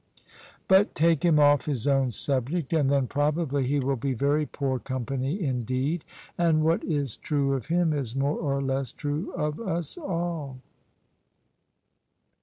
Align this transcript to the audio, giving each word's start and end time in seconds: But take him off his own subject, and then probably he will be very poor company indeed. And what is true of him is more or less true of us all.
But 0.67 0.95
take 0.95 1.21
him 1.23 1.37
off 1.37 1.67
his 1.67 1.85
own 1.85 2.09
subject, 2.09 2.73
and 2.73 2.89
then 2.89 3.05
probably 3.05 3.67
he 3.67 3.79
will 3.79 3.97
be 3.97 4.15
very 4.15 4.47
poor 4.47 4.79
company 4.79 5.39
indeed. 5.39 6.03
And 6.39 6.63
what 6.63 6.83
is 6.83 7.17
true 7.17 7.53
of 7.53 7.67
him 7.67 7.93
is 7.93 8.15
more 8.15 8.35
or 8.39 8.63
less 8.63 8.91
true 8.91 9.31
of 9.33 9.59
us 9.59 9.99
all. 9.99 10.57